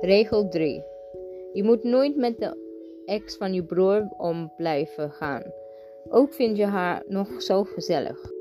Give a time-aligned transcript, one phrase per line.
[0.00, 0.84] Regel 3.
[1.52, 2.56] Je moet nooit met de
[3.04, 5.42] ex van je broer om blijven gaan.
[6.08, 8.37] Ook vind je haar nog zo gezellig.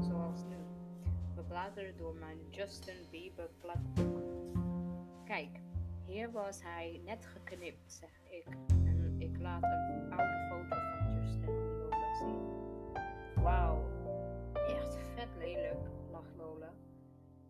[0.00, 0.56] Zoals nu.
[1.34, 4.22] We bladeren door mijn Justin Bieber plakboek.
[5.24, 5.60] Kijk,
[6.04, 8.46] hier was hij net geknipt, zeg ik.
[8.68, 12.40] En ik laat een oude foto van Justin Lola zien.
[13.42, 13.82] Wauw,
[14.54, 16.72] echt vet lelijk, lacht Lola.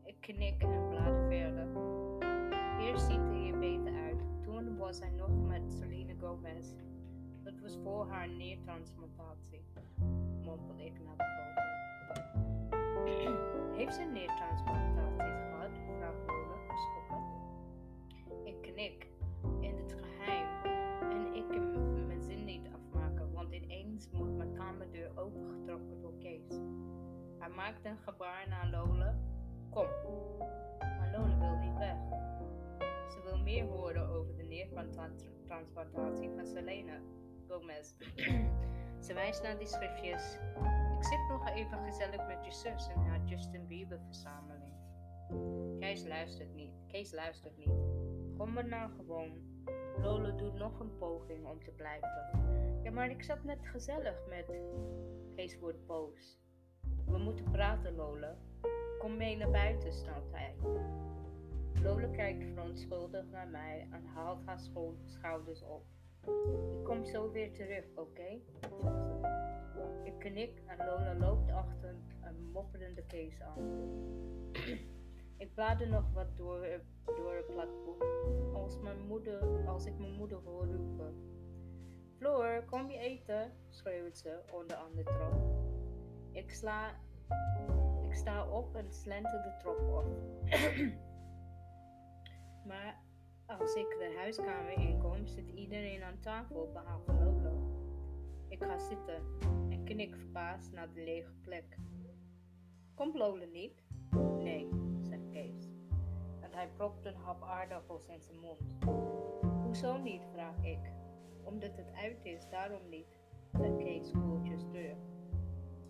[0.05, 1.67] Ik knik en blader verder.
[2.79, 4.21] Hier ziet hij er beter uit.
[4.43, 6.67] Toen was hij nog met Selena Gomez.
[7.43, 9.65] Dat was voor haar neertransplantatie,
[10.45, 11.31] mompel ik naar de.
[13.79, 15.71] Heeft ze een neertransplantatie gehad?
[15.99, 17.23] vraagt Lola geschrokken.
[18.45, 19.07] Ik knik
[19.61, 20.65] in het geheim
[21.11, 26.61] en ik kan mijn zin niet afmaken, want ineens wordt mijn kamerdeur opengetrokken door Kees.
[27.39, 29.19] Hij maakt een gebaar naar Lola.
[29.71, 29.87] Kom.
[30.79, 31.97] Maar Lola wil niet weg.
[33.11, 37.01] Ze wil meer horen over de neertransplantatie van Selena
[37.49, 37.95] Gomez.
[39.03, 40.39] Ze wijst naar die schriftjes.
[40.99, 44.75] Ik zit nog even gezellig met je zus in haar Justin Bieber verzameling.
[45.81, 46.75] Kees luistert niet.
[46.87, 47.73] Kees luistert niet.
[48.37, 49.51] Kom maar nou gewoon.
[49.99, 52.41] Lola doet nog een poging om te blijven.
[52.83, 54.53] Ja, maar ik zat net gezellig met.
[55.37, 56.39] Kees wordt boos.
[57.07, 58.37] We moeten praten, Lola.
[58.99, 60.55] Kom mee naar buiten, snapt hij.
[61.83, 65.85] Lola kijkt verontschuldigd naar mij en haalt haar scho- schouders op.
[66.27, 68.41] Ik kom zo weer terug, oké?
[70.05, 73.91] Ik knik en Lola loopt achter een mopperende Kees aan.
[75.43, 76.67] Ik blader nog wat door,
[77.05, 78.05] door het plakboek
[78.55, 81.15] als, mijn moeder, als ik mijn moeder hoor roepen.
[82.17, 83.53] Floor, kom je eten?
[83.69, 85.35] schreeuwt ze onder aan de trap.
[86.33, 86.91] Ik, sla,
[88.09, 90.05] ik sta op en slenter de trap op.
[92.69, 93.02] maar
[93.61, 97.53] als ik de huiskamer inkom, zit iedereen aan tafel behalve Lola.
[98.49, 99.23] Ik ga zitten
[99.71, 101.77] en knik verbaasd naar de lege plek.
[102.95, 103.83] Komt Lola niet?
[104.39, 104.69] Nee,
[105.01, 105.69] zegt Kees.
[106.41, 108.77] En hij propt een hap aardappels in zijn mond.
[109.63, 110.93] Hoezo niet, vraag ik.
[111.45, 113.19] Omdat het uit is, daarom niet,
[113.53, 114.99] zegt Kees koeltjes terug.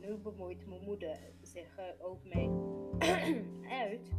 [0.01, 2.51] Nu bemoeit mijn moeder zich er ook mee.
[3.89, 4.11] uit?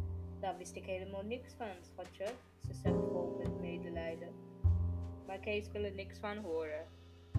[0.44, 2.26] Daar wist ik helemaal niks van, schatje,
[2.58, 4.28] ze zegt vol met medelijden.
[5.26, 6.86] Maar Kees wil er niks van horen.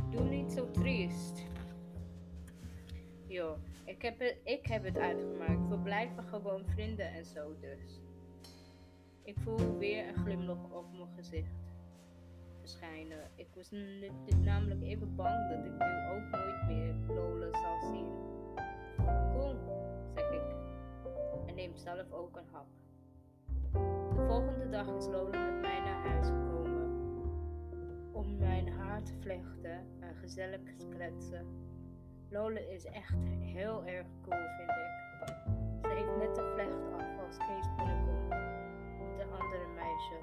[0.09, 1.43] Doe niet zo triest.
[3.27, 5.67] Joh, ik heb, het, ik heb het uitgemaakt.
[5.67, 8.01] We blijven gewoon vrienden en zo dus.
[9.23, 11.55] Ik voel weer een glimlach op mijn gezicht
[12.59, 13.29] verschijnen.
[13.35, 13.71] Ik was
[14.41, 18.11] namelijk even bang dat ik nu ook nooit meer Lola zal zien.
[19.31, 19.55] Cool,
[20.15, 20.55] zeg ik.
[21.47, 22.67] En neem zelf ook een hap.
[24.25, 26.91] De volgende dag is Lola met mij naar huis gekomen.
[28.11, 31.45] Om mijn haar te vlechten en gezellig te kletsen.
[32.29, 34.93] Lola is echt heel erg cool, vind ik.
[35.81, 38.27] Ze heeft net de vlecht af als Kees binnenkomt.
[38.99, 40.19] Met een andere meisje.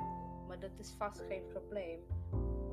[0.49, 2.01] Maar dat is vast geen probleem.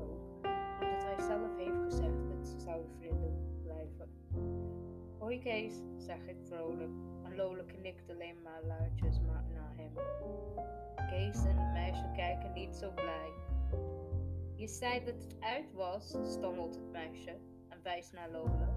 [0.00, 0.46] Ook.
[0.80, 4.08] Omdat hij zelf heeft gezegd dat ze zouden vrienden blijven.
[5.18, 6.92] Hoi Kees, zeg ik vrolijk.
[7.22, 9.92] En Lola knikt alleen maar luidjes maar naar hem.
[11.08, 13.32] Kees en het meisje kijken niet zo blij.
[14.54, 17.36] Je zei dat het uit was, stommelt het meisje
[17.68, 18.68] en wijst naar Lola.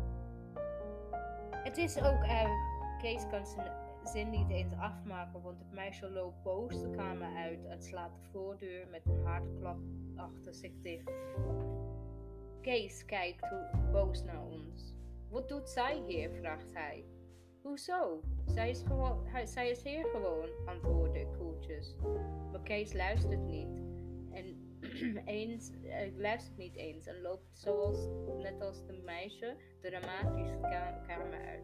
[1.64, 2.72] Het is ook uit.
[3.02, 3.72] Kees kan zijn
[4.03, 8.29] zin niet eens afmaken, want het meisje loopt boos de kamer uit en slaat de
[8.32, 9.78] voordeur met een harde klap
[10.16, 11.11] achter zich dicht.
[12.61, 13.53] Kees kijkt
[13.91, 14.94] boos naar ons.
[15.29, 16.32] Wat doet zij hier?
[16.32, 17.06] vraagt hij.
[17.63, 18.21] Hoezo?
[18.45, 21.95] Zij is, gewoon, zij is hier gewoon, antwoordde koeltjes.
[22.51, 23.81] Maar Kees luistert niet.
[24.31, 24.77] En
[25.25, 28.07] eens, hij luistert niet eens en loopt zoals,
[28.41, 31.63] net als de meisje, dramatisch de ka- kamer uit.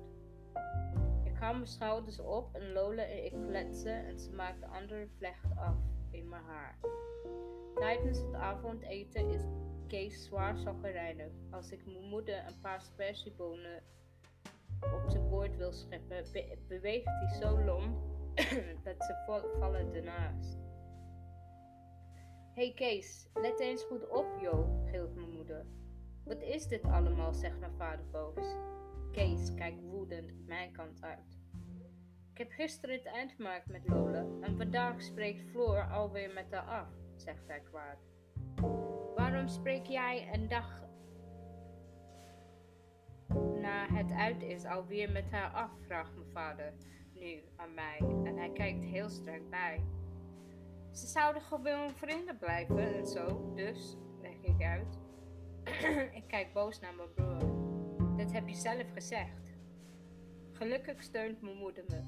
[1.23, 5.07] Ik haal mijn schouders op en Lola en ik kletsen en ze maakt de andere
[5.17, 5.77] vlecht af
[6.11, 6.79] in mijn haar.
[7.75, 9.41] Tijdens het avondeten is
[9.87, 11.31] Kees zwaar chagrijnig.
[11.51, 13.83] Als ik mijn moeder een paar spersiebonen
[14.81, 17.97] op zijn bord wil scheppen, be- beweegt hij zo lomp
[18.83, 20.57] dat ze vallen ernaast.
[22.53, 25.65] hey Kees, let eens goed op, joh, gilt mijn moeder.
[26.25, 28.55] Wat is dit allemaal, zegt mijn vader boos.
[29.11, 31.39] Kees kijkt woedend mijn kant uit.
[32.31, 36.65] Ik heb gisteren het eind gemaakt met Lola en vandaag spreekt Floor alweer met haar
[36.65, 37.97] af, zegt hij kwaad.
[39.15, 40.88] Waarom spreek jij een dag
[43.69, 45.71] na het uit is alweer met haar af?
[45.85, 46.73] vraagt mijn vader
[47.13, 49.83] nu aan mij en hij kijkt heel streng bij.
[50.91, 54.99] Ze zouden gewoon vrienden blijven en zo, dus leg ik uit.
[56.19, 58.17] ik kijk boos naar mijn broer.
[58.17, 59.57] Dit heb je zelf gezegd.
[60.51, 62.01] Gelukkig steunt mijn moeder me.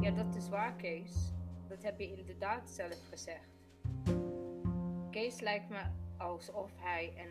[0.00, 1.32] Ja, dat is waar, Kees.
[1.68, 3.66] Dat heb je inderdaad zelf gezegd.
[5.10, 5.82] Kees lijkt me
[6.16, 7.28] alsof hij en,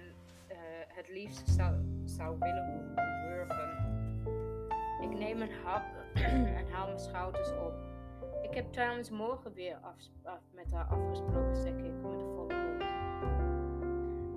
[0.51, 0.57] uh,
[0.87, 2.93] het liefst zou, zou willen
[5.01, 5.83] Ik neem een hap
[6.57, 7.73] en haal mijn schouders op.
[8.41, 12.83] Ik heb trouwens morgen weer af, met haar afgesproken, zeg ik met een volle mond.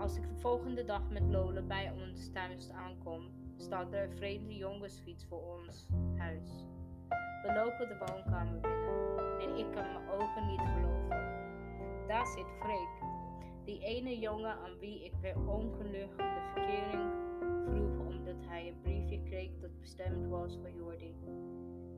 [0.01, 4.57] Als ik de volgende dag met Lola bij ons thuis aankom, staat er een vreemde
[4.57, 6.67] jongensfiets voor ons huis.
[7.43, 11.35] We lopen de woonkamer binnen en ik kan mijn ogen niet geloven.
[12.07, 12.89] Daar zit Freek,
[13.65, 17.26] die ene jongen aan wie ik per ongeluk de verkering
[17.71, 21.15] vroeg omdat hij een briefje kreeg dat bestemd was voor Jordi.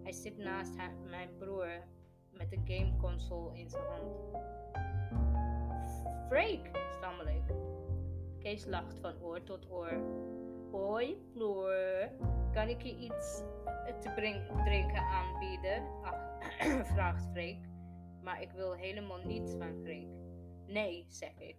[0.03, 0.75] Hij zit naast
[1.11, 1.69] mijn broer
[2.31, 4.17] met een gameconsole in zijn hand.
[6.29, 7.43] Freek, stammel ik.
[8.39, 10.01] Kees lacht van oor tot oor.
[10.71, 12.09] Hoi, Floor.
[12.53, 13.43] Kan ik je iets
[14.01, 14.13] te
[14.65, 15.83] drinken aanbieden?
[16.95, 17.69] Vraagt Freek.
[18.23, 20.09] Maar ik wil helemaal niets van Freek.
[20.67, 21.57] Nee, zeg ik.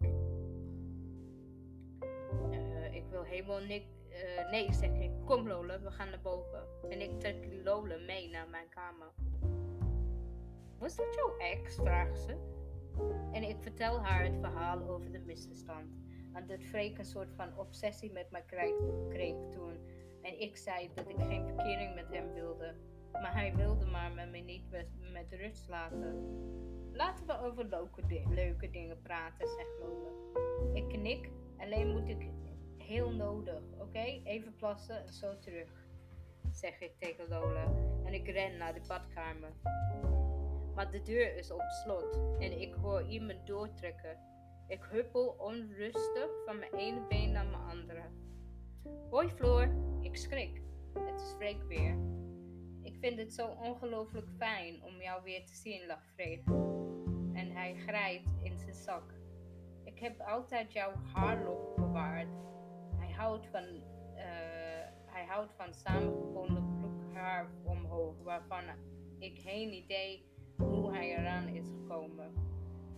[2.52, 3.99] Uh, ik wil helemaal niks.
[4.12, 5.12] Uh, nee, zeg ik.
[5.26, 6.64] Kom Lola, we gaan naar boven.
[6.90, 9.12] En ik trek Lola mee naar mijn kamer.
[10.78, 11.76] Was dat jouw ex?
[11.76, 12.38] vraagt ze.
[13.32, 15.98] En ik vertel haar het verhaal over de misverstand.
[16.34, 18.42] En dat Freek een soort van obsessie met me
[19.10, 19.78] kreeg toen.
[20.22, 22.76] En ik zei dat ik geen verkering met hem wilde.
[23.12, 24.70] Maar hij wilde maar met me niet
[25.12, 26.16] met, rust laten.
[26.92, 30.10] Laten we over leuke, leuke dingen praten, zegt Lola.
[30.74, 32.30] Ik knik, alleen moet ik
[32.90, 34.22] heel nodig, oké?
[34.24, 35.70] Even plassen en zo terug,
[36.52, 37.74] zeg ik tegen Lola.
[38.06, 39.52] En ik ren naar de badkamer.
[40.76, 44.18] Maar de deur is op slot en ik hoor iemand doortrekken.
[44.68, 48.04] Ik huppel onrustig van mijn ene been naar mijn andere.
[49.10, 50.62] Hoi Floor, ik schrik.
[50.94, 51.98] Het is Freek weer.
[52.82, 56.48] Ik vind het zo ongelooflijk fijn om jou weer te zien, lacht Freek.
[57.34, 59.14] En hij grijpt in zijn zak.
[59.84, 62.28] Ik heb altijd jouw haarlok bewaard.
[63.28, 64.22] Van, uh,
[65.06, 68.64] hij houdt van samengebonden blok haar omhoog, waarvan
[69.18, 70.26] ik geen idee
[70.58, 72.34] hoe hij eraan is gekomen.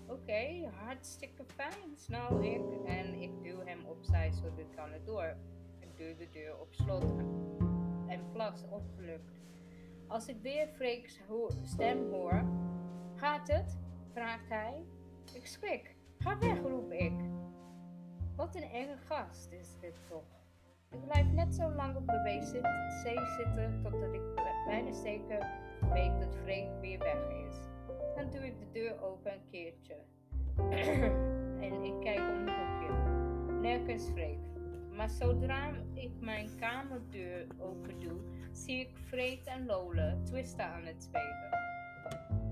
[0.08, 2.86] Oké, hartstikke fijn, snel ik.
[2.86, 5.36] En ik duw hem opzij zodat ik kan het door.
[5.80, 7.18] Ik duw de deur op slot
[8.08, 9.42] en plas opgelukt.
[10.08, 11.20] Als ik weer Freek's
[11.64, 12.44] stem hoor,
[13.16, 13.78] gaat het?
[14.14, 14.86] vraagt hij.
[15.34, 15.96] Ik schrik.
[16.18, 17.14] Ga weg, roep ik.
[18.36, 20.40] Wat een enge gast is dit toch.
[20.90, 24.22] Ik blijf net zo lang op de wc zitten totdat ik
[24.66, 25.48] bijna zeker
[25.94, 27.56] weet dat Freek weer weg is.
[28.16, 29.96] Dan doe ik de deur open een keertje.
[31.66, 32.94] en ik kijk om het hoekje.
[33.62, 34.40] Nergens Freek.
[34.96, 38.20] Maar zodra ik mijn kamerdeur open doe,
[38.52, 41.50] zie ik Freek en Lola twisten aan het spelen.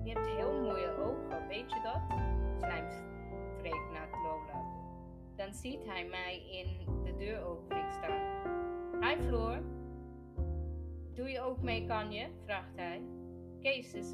[0.03, 2.01] Je hebt heel mooie ogen, weet je dat?
[2.57, 3.03] Slijmt
[3.57, 4.58] Freek naar Lola.
[5.39, 6.67] Dan ziet hij mij in
[7.03, 8.21] de deuropening staan.
[9.03, 9.61] Hi Floor.
[11.13, 12.27] Doe je ook mee, kan je?
[12.43, 13.01] vraagt hij.
[13.59, 14.13] Kees is,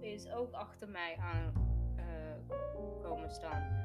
[0.00, 1.52] is ook achter mij aan
[1.98, 2.56] uh,
[3.02, 3.84] komen staan.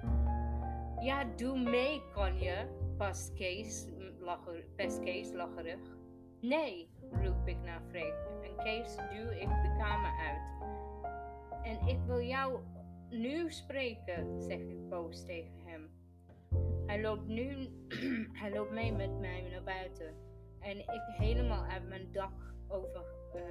[0.99, 2.65] Ja, doe mee, kan je?
[2.97, 3.87] Past Kees,
[4.19, 5.97] lacher, pest Kees lacherig.
[6.39, 8.15] Nee, roep ik naar Freek.
[8.43, 10.73] En Kees duw ik de kamer uit.
[11.63, 12.59] En ik wil jou
[13.09, 15.60] nu spreken, zeg ik boos tegen.
[16.91, 17.67] Hij loopt nu,
[18.41, 20.15] hij loopt mee met mij naar buiten.
[20.59, 23.05] En ik helemaal uit mijn dak over
[23.35, 23.41] uh,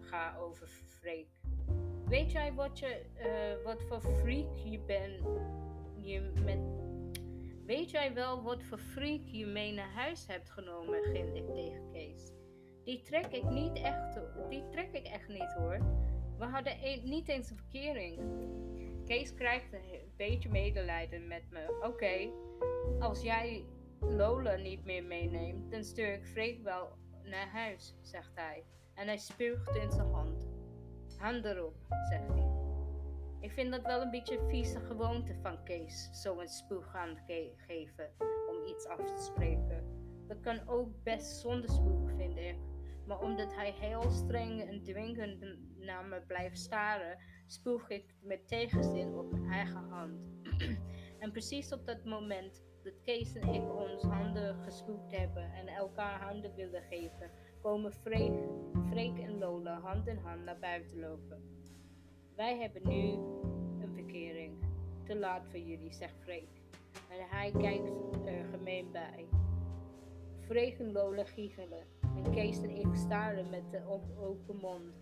[0.00, 1.28] ga over Freek.
[2.06, 5.20] Weet jij wat, je, uh, wat voor freak je bent?
[5.96, 6.58] Je met...
[7.66, 11.02] Weet jij wel wat voor freak je mee naar huis hebt genomen?
[11.02, 12.32] gil ik tegen Kees.
[12.84, 15.78] Die trek ik niet echt, die trek ik echt niet hoor.
[16.38, 18.18] We hadden niet eens een verkering.
[19.06, 21.78] Kees krijgt een beetje medelijden met me.
[21.82, 22.30] Oké,
[22.98, 23.64] als jij
[24.00, 26.88] Lola niet meer meeneemt, dan stuur ik Freek wel
[27.22, 28.64] naar huis, zegt hij.
[28.94, 30.48] En hij spuugt in zijn hand.
[31.18, 31.74] Hand erop,
[32.08, 32.46] zegt hij.
[33.40, 37.16] Ik vind dat wel een beetje een vieze gewoonte van Kees, zo een spuug aan
[37.26, 39.84] ge geven om iets af te spreken.
[40.26, 42.56] Dat kan ook best zonder spuug, vind ik.
[43.06, 45.44] Maar omdat hij heel streng en dwingend
[45.78, 50.20] naar me blijft staren, spoeg ik met tegenzin op mijn eigen hand.
[51.22, 56.22] en precies op dat moment dat Kees en ik ons handen gespoeld hebben en elkaar
[56.22, 57.30] handen willen geven,
[57.62, 61.42] komen Freek, en Lola hand in hand naar buiten lopen.
[62.36, 63.12] Wij hebben nu
[63.82, 64.58] een verkering.
[65.04, 66.48] Te laat voor jullie, zegt Freek.
[67.10, 67.90] En hij kijkt
[68.24, 69.26] er gemeen bij.
[70.40, 71.86] Freek en Lola giechelen.
[72.00, 73.84] En Kees en ik staren met de
[74.18, 74.94] open mond.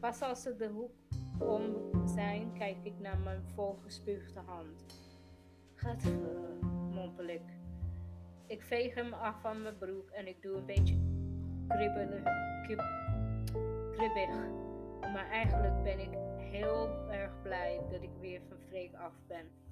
[0.00, 0.92] Pas als ze de hoek
[1.38, 4.84] om zijn, kijk ik naar mijn volgespuugde hand.
[5.74, 6.04] Gaat
[6.90, 7.42] mompel ik.
[8.46, 10.96] Ik veeg hem af van mijn broek en ik doe een beetje
[11.68, 12.22] kribbig.
[15.00, 19.63] Maar eigenlijk ben ik heel erg blij dat ik weer van Freek af ben.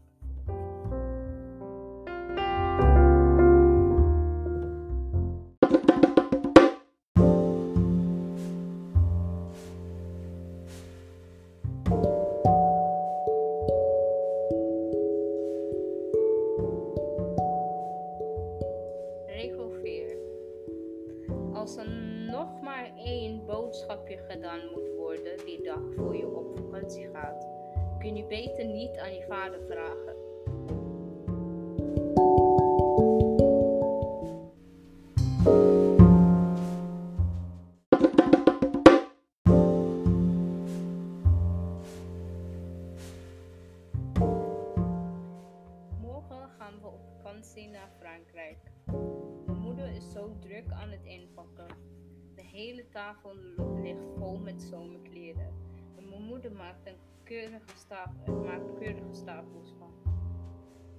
[52.63, 53.35] Hele tafel
[53.83, 55.53] ligt vol met zomerkleren.
[55.97, 59.93] En mijn moeder maakt, een keurige stapel, maakt keurige stapels van.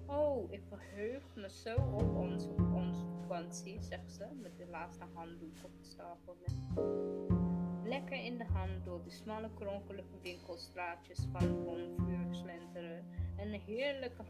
[0.05, 5.55] Oh, ik verheug me zo op onze, onze vakantie, zegt ze met de laatste handdoek
[5.63, 6.37] op de stapel.
[7.83, 13.05] Lekker in de hand door de smalle kronkelige winkelstraatjes van Bonvuur slenteren
[13.37, 14.23] en een heerlijke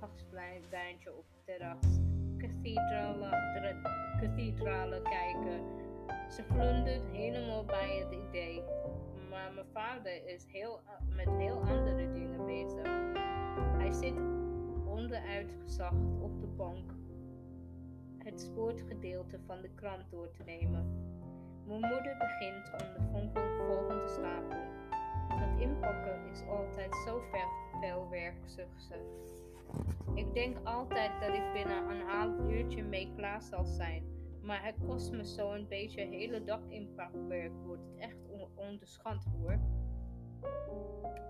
[0.70, 2.00] wijntje op het terras.
[2.38, 3.82] Kathedralen,
[4.20, 5.92] kathedralen kijken.
[6.30, 8.64] Ze glundert helemaal bij het idee.
[9.30, 10.80] Maar mijn vader is heel,
[11.10, 12.88] met heel andere dingen bezig.
[13.78, 14.18] Hij zit
[14.86, 16.92] onderuitgezacht op de bank
[18.24, 21.12] het sportgedeelte van de krant door te nemen.
[21.66, 22.72] Mijn moeder begint
[23.14, 24.62] om de volgende stapel.
[25.40, 27.48] Dat inpakken is altijd zo ver,
[27.82, 28.96] veel werk, zucht ze.
[30.14, 34.13] Ik denk altijd dat ik binnen een half uurtje mee klaar zal zijn.
[34.44, 37.52] Maar het kost me zo een beetje hele dag inpakwerk.
[37.66, 39.60] Wordt het echt on onderschat hoor.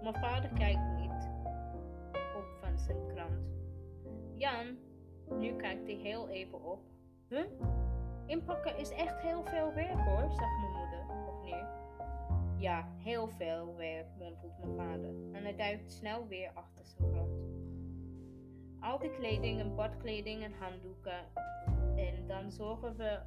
[0.01, 1.29] Mijn vader kijkt niet
[2.35, 3.55] op van zijn krant.
[4.33, 4.77] Jan,
[5.39, 6.79] nu kijkt hij heel even op.
[7.29, 7.45] Huh?
[8.25, 11.67] Inpakken is echt heel veel werk hoor, zegt mijn moeder opnieuw.
[12.57, 15.09] Ja, heel veel werk, mompelt mijn vader.
[15.31, 17.41] En hij duikt snel weer achter zijn krant.
[18.79, 21.25] Al die kleding en badkleding en handdoeken.
[21.95, 23.19] En dan zorgen we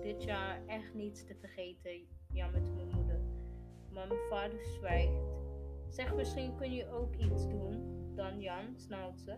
[0.00, 3.20] dit jaar echt niets te vergeten, jammert mijn moeder.
[3.90, 5.24] Maar mijn vader zwijgt.
[5.88, 7.94] Zeg, misschien kun je ook iets doen.
[8.14, 9.34] Dan Jan, snauwt ze.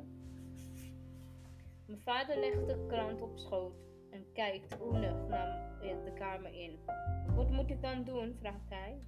[1.87, 3.75] Mijn vader legt de krant op schoot
[4.11, 6.79] en kijkt oenig naar de kamer in.
[7.35, 8.37] Wat moet ik dan doen?
[8.39, 9.03] vraagt hij.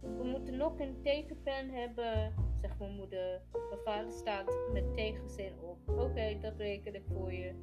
[0.00, 3.42] We moeten nog een tekenpen hebben, zegt mijn moeder.
[3.52, 5.88] Mijn vader staat met tegenzin op.
[5.88, 7.54] Oké, dat reken ik voor je,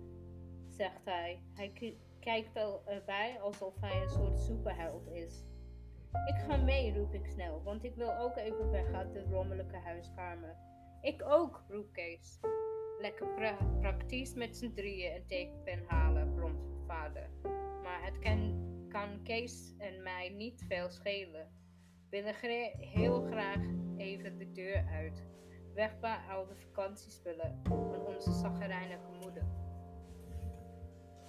[0.83, 1.39] zegt hij.
[1.53, 5.45] Hij kijkt erbij alsof hij een soort superheld is.
[6.25, 9.75] Ik ga mee, roep ik snel, want ik wil ook even weg uit de rommelige
[9.75, 10.55] huiskamer.
[11.01, 12.39] Ik ook, roept Kees.
[12.99, 17.29] Lekker pra praktisch met z'n drieën een tekenpen halen, bromt vader.
[17.83, 18.19] Maar het
[18.89, 21.47] kan, Kees en mij niet veel schelen.
[22.09, 22.35] Willen
[22.77, 23.63] heel graag
[23.97, 25.23] even de deur uit.
[25.73, 29.63] Weg bij al de vakantiespullen van onze zaggerijnige moeder.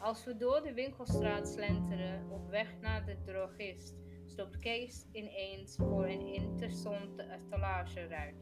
[0.05, 3.95] Als we door de winkelstraat slenteren op weg naar de drogist,
[4.25, 8.33] stopt Kees ineens voor een interessante etalage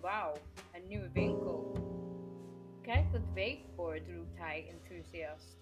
[0.00, 0.34] Wauw,
[0.72, 1.76] een nieuwe winkel.
[2.82, 5.58] Kijk dat weekbord, roept hij enthousiast.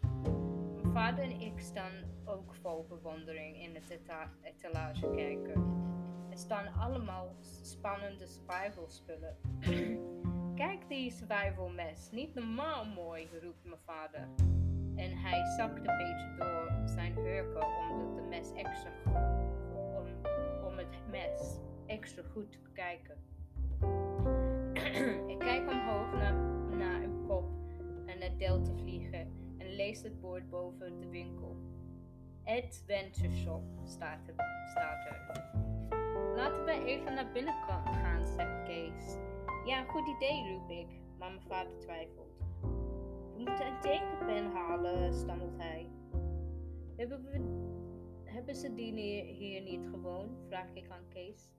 [0.75, 1.93] Mijn vader en ik staan
[2.25, 4.01] ook vol bewondering in het
[4.43, 5.53] etalage kijken.
[6.31, 9.37] Er staan allemaal spannende survivalspullen.
[10.63, 14.29] Kijk die survivalmes, niet normaal mooi, roept mijn vader.
[15.01, 18.91] En hij zakt een beetje door zijn hurken omdat de mes extra
[19.97, 20.07] om,
[20.65, 23.17] om het mes extra goed te bekijken.
[25.33, 26.35] ik kijk omhoog naar,
[26.77, 27.45] naar een pop
[28.07, 31.57] en naar Delta vliegen en lees het bord boven de winkel.
[32.45, 34.35] Adventure Shop staat er.
[34.71, 35.19] Staat er.
[36.37, 39.17] Laten we even naar binnen gaan, zegt Kees.
[39.65, 40.89] Ja, goed idee, roep ik,
[41.19, 42.30] maar mijn vader twijfelt.
[43.41, 45.89] Moeten een tekenpen halen, stammelt hij.
[46.97, 47.41] Hebben, we,
[48.25, 50.29] hebben ze die hier niet gewoon?
[50.49, 51.53] vraag ik aan Kees.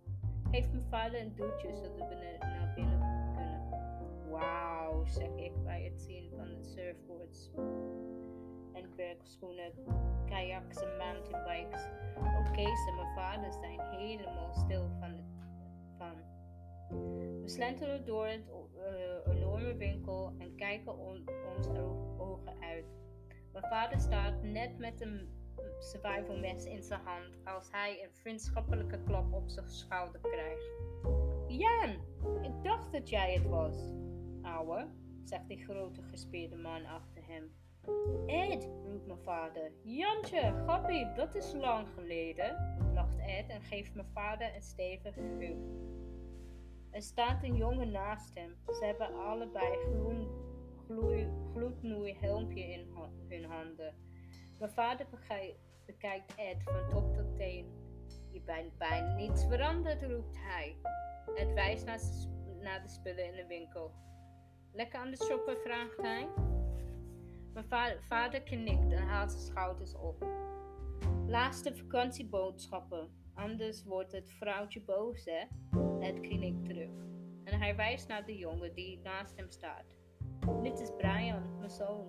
[0.52, 3.00] Geeft mijn vader een duwtje zodat we naar binnen
[3.36, 3.70] kunnen.
[4.30, 7.52] Wauw, zeg ik bij het zien van de surfboards
[8.74, 9.72] en werkschoenen,
[10.26, 11.86] kayaks en mountainbikes.
[12.18, 15.10] Ook Kees en mijn vader zijn helemaal stil van.
[15.10, 15.26] Het,
[15.98, 16.31] van.
[17.42, 18.50] We slenteren door het
[19.26, 21.68] enorme winkel en kijken on, ons
[22.18, 22.86] ogen uit.
[23.52, 25.30] Mijn vader staat net met een
[25.80, 30.70] survival mes in zijn hand als hij een vriendschappelijke klap op zijn schouder krijgt.
[31.48, 31.90] Jan,
[32.42, 33.94] ik dacht dat jij het was.
[34.42, 34.88] Ouwe,
[35.24, 37.52] zegt die grote gespierde man achter hem.
[38.26, 39.72] Ed, roept mijn vader.
[39.84, 45.56] Jantje, grappie, dat is lang geleden, lacht Ed en geeft mijn vader een stevige duw.
[46.92, 48.56] Er staat een jongen naast hem.
[48.66, 50.28] Ze hebben allebei groen,
[52.20, 52.88] helmpje in
[53.30, 53.96] hun handen.
[54.60, 55.08] Mijn vader
[55.86, 57.66] bekijkt Ed van top tot teen.
[58.32, 60.76] Je bent bijna niets veranderd, roept hij.
[61.36, 63.92] Ed wijst naar, de spullen in de winkel.
[64.74, 66.28] Lekker aan de shoppen, vraagt hij.
[67.54, 70.26] Mijn vader knikt en haalt zijn schouders op.
[71.28, 73.10] Laatste vakantieboodschappen,
[73.42, 75.44] anders wordt het vrouwtje boos, hè?
[76.00, 76.90] Het knikt terug.
[77.44, 79.96] En hij wijst naar de jongen die naast hem staat.
[80.62, 82.08] Dit is Brian, mijn zoon.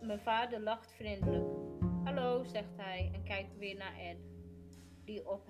[0.00, 1.50] Mijn vader lacht vriendelijk.
[2.04, 4.18] Hallo, zegt hij en kijkt weer naar Ed,
[5.04, 5.48] die op,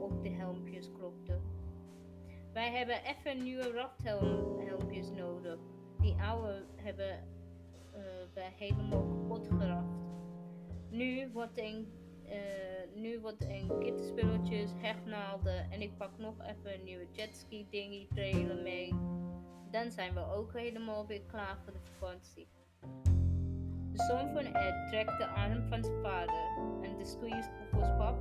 [0.00, 1.40] op de helmpjes klopte.
[2.52, 5.58] Wij hebben even nieuwe rafthelmpjes nodig.
[6.00, 7.24] Die oude hebben
[7.94, 8.02] uh,
[8.34, 9.98] we helemaal kapot geraft.
[10.90, 11.92] Nu wordt een,
[12.94, 18.62] nu wordt een kittenspulletjes, hechtnaalden en ik pak nog even een nieuwe jetski dingy trailer
[18.62, 18.94] mee.
[19.70, 22.48] Dan zijn we ook helemaal weer klaar voor de vakantie.
[23.92, 28.18] De zoon van Ed trekt de arm van zijn vader en de squeeze volgens pap.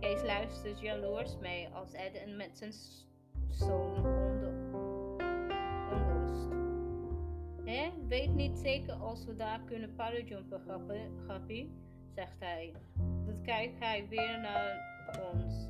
[0.00, 2.72] Kees luistert jaloers mee als Ed en met zijn
[3.48, 4.50] zoon onder
[7.64, 7.90] Hè?
[8.08, 10.60] Weet niet zeker als we daar kunnen parajumpen,
[11.26, 11.72] grappie,
[12.14, 12.72] zegt hij.
[13.42, 14.88] Kijkt hij weer naar
[15.32, 15.66] ons.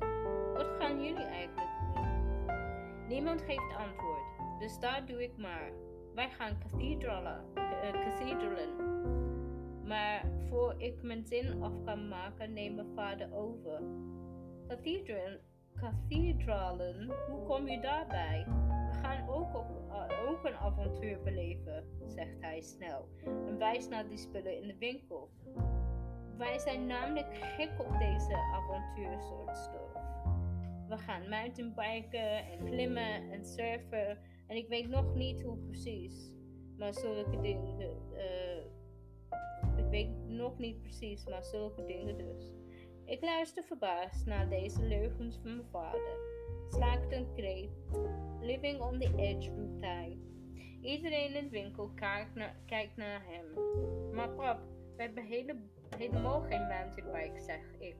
[0.53, 3.07] Wat gaan jullie eigenlijk doen?
[3.07, 5.71] Niemand geeft antwoord, dus daar doe ik maar.
[6.15, 6.57] Wij gaan.
[6.75, 8.69] Uh, cathedralen.
[9.85, 13.81] Maar voor ik mijn zin af kan maken, neemt mijn vader over.
[15.75, 17.11] Cathedralen?
[17.29, 18.45] Hoe kom je daarbij?
[18.91, 24.17] We gaan ook, uh, ook een avontuur beleven, zegt hij snel en wijst naar die
[24.17, 25.29] spullen in de winkel.
[26.41, 29.93] Wij zijn namelijk gek op deze avontuursoort stof.
[30.87, 36.31] We gaan mountainbiken en klimmen en surfen en ik weet nog niet hoe precies.
[36.77, 37.79] Maar zulke dingen.
[38.13, 38.65] Uh,
[39.77, 42.51] ik weet nog niet precies, maar zulke dingen dus.
[43.05, 46.17] Ik luister verbaasd naar deze leugens van mijn vader.
[46.69, 47.71] Slaakt een kreet.
[48.39, 50.17] Living on the edge, roept hij.
[50.81, 53.45] Iedereen in de winkel kijkt naar, kijkt naar hem.
[54.13, 54.59] Maar pap,
[54.95, 55.55] we hebben hele,
[55.97, 57.95] helemaal geen mountainbike, zeg ik.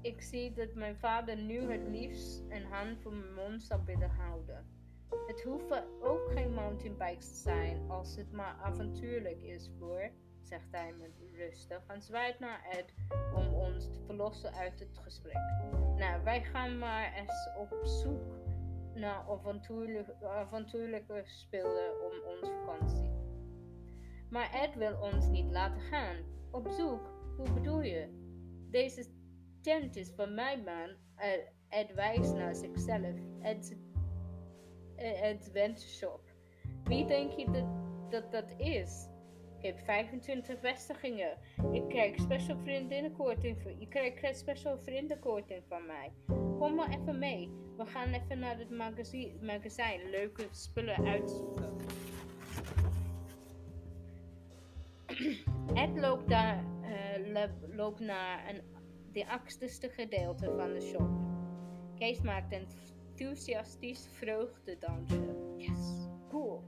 [0.00, 4.10] Ik zie dat mijn vader nu het liefst een hand voor mijn mond zou willen
[4.10, 4.66] houden.
[5.26, 10.10] Het hoeven ook geen mountainbikes te zijn als het maar avontuurlijk is, Floor
[10.46, 12.94] zegt hij met rustig en zwaait naar Ed
[13.34, 15.38] om ons te verlossen uit het gesprek.
[15.96, 18.22] Nou, wij gaan maar eens op zoek
[18.94, 21.24] naar avontuurlijke, avontuurlijke
[22.10, 23.15] om onze vakantie.
[24.30, 26.16] Maar Ed wil ons niet laten gaan.
[26.50, 27.10] Op zoek?
[27.36, 28.08] Hoe bedoel je?
[28.70, 29.06] Deze
[29.60, 30.90] tent is van mijn man.
[31.68, 33.14] Ed wijst naar zichzelf.
[33.42, 33.72] Ed's,
[34.96, 36.20] Ed's wensenshop.
[36.84, 37.66] Wie denk je
[38.10, 39.08] dat, dat is?
[39.58, 41.38] Ik heb 25 vestigingen.
[41.72, 46.12] Ik krijg special vriendinnenkorting je krijgt special vriendenkorting van mij.
[46.58, 47.50] Kom maar even mee.
[47.76, 48.70] We gaan even naar het
[49.40, 51.76] magazijn leuke spullen uitzoeken.
[55.74, 56.64] Ed loopt, daar,
[57.28, 58.60] uh, loopt naar een,
[59.12, 61.08] de achterste gedeelte van de shop.
[61.94, 62.66] Kees maakt een
[63.10, 65.54] enthousiastisch vreugdedansje.
[65.56, 66.62] Yes, cool.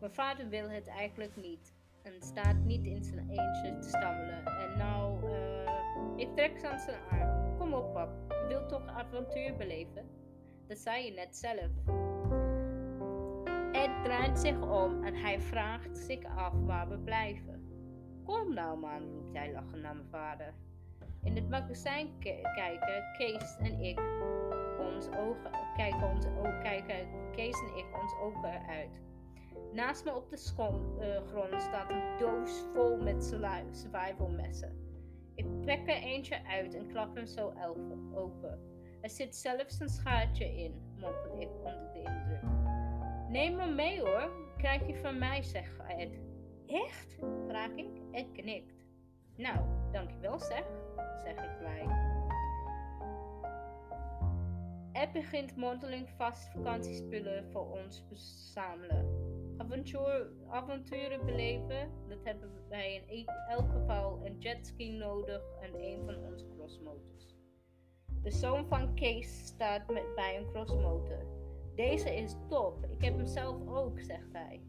[0.00, 4.46] Mijn vader wil het eigenlijk niet en staat niet in zijn eentje te stammelen.
[4.46, 5.70] En nou, uh,
[6.16, 7.56] ik trek aan zijn arm.
[7.58, 8.10] Kom op, pap.
[8.28, 10.08] Je wilt toch avontuur beleven?
[10.66, 11.70] Dat zei je net zelf.
[13.72, 17.57] Ed draait zich om en hij vraagt zich af waar we blijven.
[18.28, 20.54] Kom nou man, roept hij lachend naar mijn vader.
[21.22, 24.00] In het magazijn kijken Kees en ik
[24.78, 29.00] ons ogen, kijken, onze ogen, kijken Kees en ik ons ogen uit.
[29.72, 30.36] Naast me op de
[31.00, 33.24] uh, grond staat een doos vol met
[33.70, 34.76] survival messen.
[35.34, 37.52] Ik trek er eentje uit en klap hem zo
[38.14, 38.60] open.
[39.00, 42.42] Er zit zelfs een schaartje in, mompel ik onder de indruk.
[43.28, 46.27] Neem maar mee hoor, krijg je van mij, zegt Ed.
[46.68, 47.18] Echt?
[47.46, 48.00] vraag ik.
[48.10, 48.84] Ed knikt.
[49.36, 49.58] Nou,
[49.92, 50.64] dankjewel zeg,
[51.24, 51.86] zeg ik blij.
[54.92, 59.26] Ed begint mondeling vast vakantiespullen voor ons verzamelen.
[59.56, 66.04] Avontuur, avonturen beleven, dat hebben wij in e- elk geval een jetski nodig en een
[66.04, 67.34] van onze crossmotors.
[68.22, 71.26] De zoon van Kees staat met, bij een crossmotor.
[71.74, 74.62] Deze is top, ik heb hem zelf ook, zegt hij.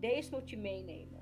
[0.00, 1.13] Deze moet je meenemen.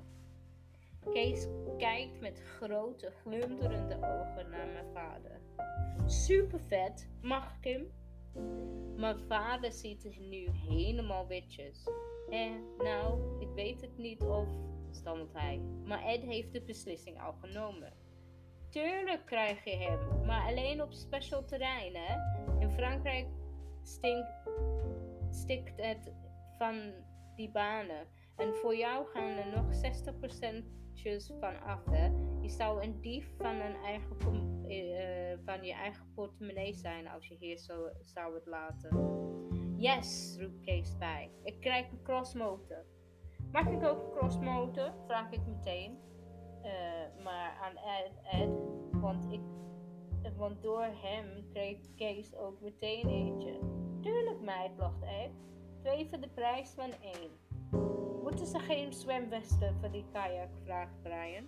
[1.10, 1.46] Kees
[1.78, 5.40] kijkt met grote, glunderende ogen naar mijn vader.
[6.06, 7.92] Super vet, mag ik hem?
[8.96, 11.88] Mijn vader ziet er nu helemaal witjes.
[12.28, 14.48] Eh, nou, ik weet het niet of,
[14.90, 15.60] stammelt hij.
[15.84, 17.92] Maar Ed heeft de beslissing al genomen.
[18.68, 22.20] Tuurlijk krijg je hem, maar alleen op special terreinen.
[22.58, 23.26] In Frankrijk
[23.82, 24.26] stink,
[25.30, 26.12] stikt het
[26.58, 26.92] van
[27.36, 28.06] die banen.
[28.36, 30.81] En voor jou gaan er nog 60%
[31.40, 31.84] van af.
[31.90, 32.06] Hè?
[32.40, 34.16] Je zou een dief van, een eigen,
[34.66, 39.20] uh, van je eigen portemonnee zijn als je hier zo zou het laten.
[39.76, 41.30] Yes, roept Kees bij.
[41.42, 42.84] Ik krijg een crossmotor.
[43.52, 44.92] Mag ik ook een crossmotor?
[45.06, 45.98] Vraag ik meteen.
[46.64, 48.50] Uh, maar aan Ed, Ed
[48.90, 49.40] want, ik,
[50.36, 53.58] want door hem kreeg Kees ook meteen eentje.
[54.00, 55.30] Tuurlijk meid, lacht Ed.
[55.80, 57.30] Twee voor de prijs van één.
[58.22, 60.48] Moeten ze geen zwemwesten voor die kajak?
[60.64, 61.46] vraagt Brian.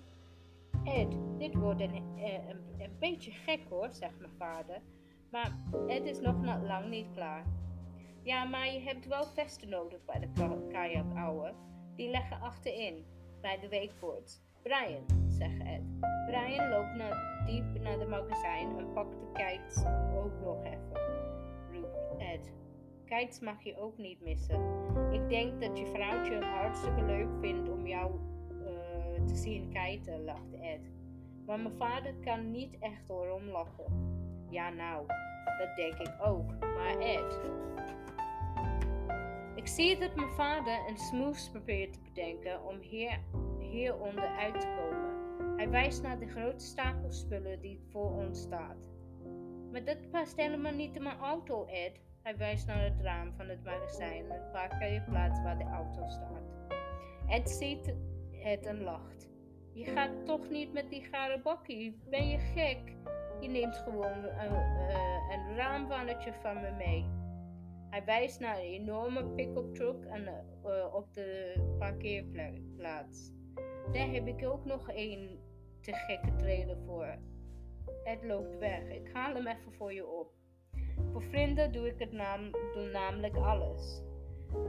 [0.85, 4.83] Ed, dit wordt een, eh, een, een, beetje gek hoor, zegt mijn vader.
[5.31, 7.45] Maar Ed is nog lang niet klaar.
[8.23, 10.29] Ja, maar je hebt wel vesten nodig bij de
[10.73, 11.55] kajak, ouwe.
[11.97, 13.05] Die leggen achterin,
[13.41, 14.43] bij de wakeboards.
[14.63, 15.83] Brian, zegt Ed.
[16.27, 19.85] Brian loopt naar, diep naar de magazijn en pakt de kites
[20.15, 20.93] ook nog even,
[21.73, 22.64] roept Ed.
[23.05, 24.61] Kites mag je ook niet missen.
[25.13, 28.15] Ik denk dat je vrouwtje het hartstikke leuk vindt om jou
[28.51, 30.93] uh, te zien kiten, lacht Ed.
[31.47, 33.85] Maar mijn vader kan niet echt erom lachen.
[34.51, 35.07] Ja, nou,
[35.59, 36.51] dat denk ik ook.
[36.61, 37.41] Maar Ed,
[39.55, 43.21] ik zie dat mijn vader een smooth probeert te bedenken om hier,
[43.59, 45.15] hieronder uit te komen.
[45.57, 48.91] Hij wijst naar de grote stapel spullen die voor ons staat.
[49.73, 52.01] Maar dat past helemaal niet in mijn auto, Ed.
[52.25, 54.41] Hij wijst naar het raam van het magazijn en
[54.81, 56.43] een plaats waar de auto staat.
[57.29, 57.95] Ed ziet
[58.31, 59.29] het en lacht.
[59.73, 62.01] Je gaat toch niet met die gare bakkie?
[62.11, 62.97] Ben je gek?
[63.41, 67.07] Je neemt gewoon een, uh, een raamwannetje van me mee.
[67.91, 70.23] Hij wijst naar een enorme pick-up truck en,
[70.65, 73.33] uh, op de parkeerplaats.
[73.93, 75.41] Daar heb ik ook nog een
[75.81, 77.19] te gekke trailer voor.
[78.05, 78.89] Ed loopt weg.
[78.89, 80.44] Ik haal hem even voor je op.
[81.15, 84.03] Voor vrienden doe ik het naam, doe namelijk alles.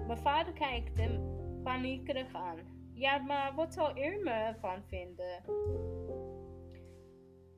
[0.07, 1.21] Mijn vader kijkt hem
[1.63, 2.57] paniekerig aan.
[2.93, 5.43] Ja, maar wat zal Irma ervan vinden?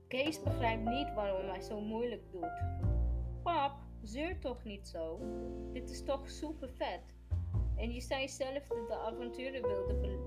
[0.08, 2.64] Kees begrijpt niet waarom hij zo moeilijk doet.
[3.44, 5.20] Pap, Zeur toch niet zo.
[5.74, 7.16] Dit is toch super vet.
[7.76, 10.20] En je zei zelf dat de avonturen wilde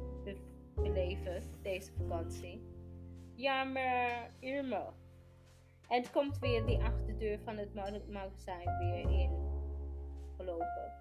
[0.75, 2.63] beleven deze vakantie.
[3.35, 4.95] Ja, maar Irma.
[5.91, 7.75] En komt weer die achterdeur van het
[8.09, 9.31] magazijn weer in
[10.37, 10.93] gelopen.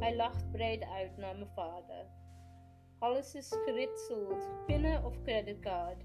[0.00, 2.06] Hij lacht breed uit naar mijn vader.
[2.98, 6.04] Alles is geritseld, pinnen of creditcard.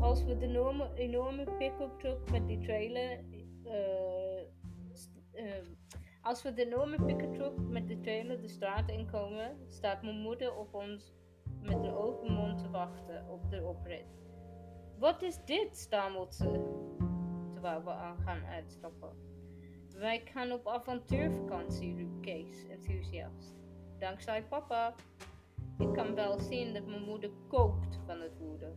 [0.00, 0.46] Als we de
[0.94, 3.24] enorme, pick-up truck met die trailer
[3.64, 4.20] uh,
[5.40, 5.64] Ehm,
[6.22, 10.74] als we de enorme pick met de trailer de straat inkomen, staat mijn moeder op
[10.74, 11.14] ons
[11.62, 14.18] met een open mond te wachten op de oprit.
[14.98, 15.76] Wat is dit?
[15.76, 16.78] stamelt ze,
[17.60, 19.08] terwijl we aan gaan uitstappen.
[19.96, 23.54] Wij gaan op avontuurvakantie, riep Kees enthousiast.
[23.98, 24.94] Dankzij papa.
[25.78, 28.72] Ik kan wel zien dat mijn moeder kookt van het woede.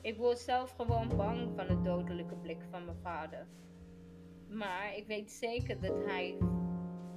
[0.00, 3.46] Ik word zelf gewoon bang van de dodelijke blik van mijn vader.
[4.48, 6.38] Maar ik weet zeker dat hij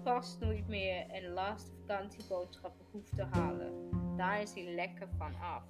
[0.03, 3.89] vast nooit meer een laatste vakantieboodschap hoeft te halen.
[4.17, 5.63] Daar is hij lekker van af.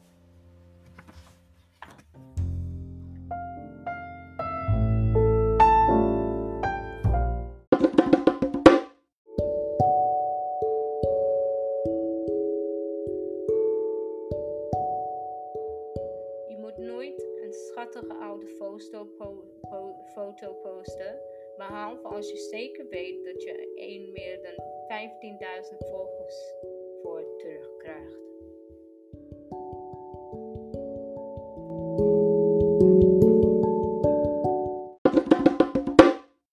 [20.33, 21.19] Foto posten.
[21.57, 24.53] Behalve als je zeker weet dat je een meer dan
[25.71, 26.53] 15.000 volgers.